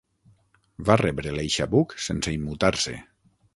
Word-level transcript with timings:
Va 0.87 0.95
rebre 1.01 1.35
l'eixabuc 1.35 1.95
sense 2.09 2.35
immutar-se. 2.39 2.99